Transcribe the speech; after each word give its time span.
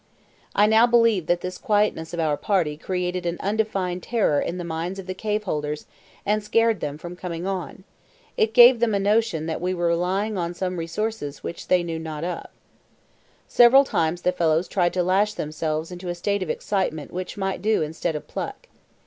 I 0.55 0.65
now 0.65 0.87
believe 0.87 1.27
that 1.27 1.41
this 1.41 1.59
quietness 1.59 2.11
of 2.11 2.19
our 2.19 2.35
party 2.35 2.75
created 2.75 3.23
an 3.27 3.37
undefined 3.39 4.01
terror 4.01 4.41
in 4.41 4.57
the 4.57 4.63
minds 4.63 4.97
of 4.97 5.05
the 5.05 5.13
cave 5.13 5.43
holders 5.43 5.85
and 6.25 6.41
scared 6.43 6.79
them 6.79 6.97
from 6.97 7.15
coming 7.15 7.45
on; 7.45 7.83
it 8.35 8.55
gave 8.55 8.79
them 8.79 8.95
a 8.95 8.99
notion 8.99 9.45
that 9.45 9.61
we 9.61 9.75
were 9.75 9.85
relying 9.89 10.39
on 10.39 10.55
some 10.55 10.77
resources 10.77 11.43
which 11.43 11.67
they 11.67 11.83
knew 11.83 11.99
not 11.99 12.23
of. 12.23 12.47
Several 13.47 13.83
times 13.83 14.23
the 14.23 14.31
fellows 14.31 14.67
tried 14.67 14.93
to 14.93 15.03
lash 15.03 15.35
themselves 15.35 15.91
into 15.91 16.09
a 16.09 16.15
state 16.15 16.41
of 16.41 16.49
excitement 16.49 17.13
which 17.13 17.37
might 17.37 17.61
do 17.61 17.83
instead 17.83 18.15
of 18.15 18.27
pluck. 18.27 18.69